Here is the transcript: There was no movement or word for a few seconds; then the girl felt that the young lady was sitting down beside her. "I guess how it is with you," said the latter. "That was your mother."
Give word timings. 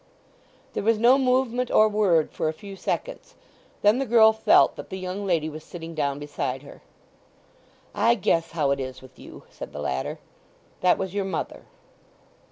There 0.73 0.81
was 0.81 0.97
no 0.97 1.19
movement 1.19 1.69
or 1.69 1.87
word 1.87 2.31
for 2.31 2.49
a 2.49 2.53
few 2.53 2.75
seconds; 2.75 3.35
then 3.83 3.99
the 3.99 4.07
girl 4.07 4.33
felt 4.33 4.75
that 4.75 4.89
the 4.89 4.97
young 4.97 5.27
lady 5.27 5.47
was 5.47 5.63
sitting 5.63 5.93
down 5.93 6.17
beside 6.17 6.63
her. 6.63 6.81
"I 7.93 8.15
guess 8.15 8.53
how 8.53 8.71
it 8.71 8.79
is 8.79 9.03
with 9.03 9.19
you," 9.19 9.43
said 9.51 9.73
the 9.73 9.79
latter. 9.79 10.17
"That 10.79 10.97
was 10.97 11.13
your 11.13 11.25
mother." 11.25 11.65